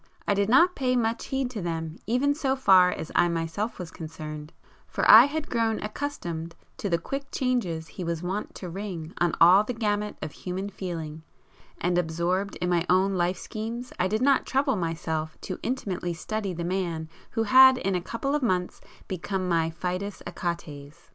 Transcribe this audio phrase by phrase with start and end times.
[0.27, 3.91] I did not pay much heed to them even so far as I myself was
[3.91, 4.51] concerned,
[4.87, 9.35] for I had grown accustomed to the quick changes he was wont to ring on
[9.39, 11.21] all the gamut of human feeling,
[11.79, 16.51] and absorbed in my own life schemes I did not trouble myself to intimately study
[16.51, 20.95] the man who had in a couple of months become my fidus Achates.